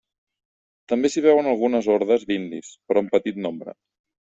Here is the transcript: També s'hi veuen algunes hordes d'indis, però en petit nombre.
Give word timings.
També 0.93 1.11
s'hi 1.15 1.23
veuen 1.25 1.51
algunes 1.51 1.91
hordes 1.97 2.27
d'indis, 2.33 2.73
però 2.89 3.07
en 3.07 3.13
petit 3.15 3.41
nombre. 3.47 3.79